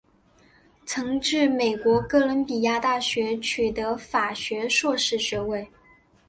[0.83, 5.69] 曾至美国哥伦比亚大学取得法学硕士学位。